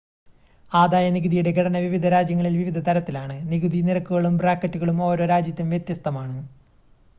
ആദായ 0.71 1.09
നികുതിയുടെ 1.09 1.51
ഘടന 1.51 1.77
വിവിധ 1.77 2.05
രാജ്യങ്ങളിൽ 2.05 2.55
വിവിധ 2.57 2.79
തരത്തിലാണ് 2.79 3.37
നികുതി 3.51 3.81
നിരക്കുകളും 3.81 4.35
ബ്രാക്കറ്റുകളും 4.37 4.99
ഓരോ 5.03 5.25
രാജ്യത്തും 5.25 5.69
വ്യത്യസ്തമാണ് 5.69 6.37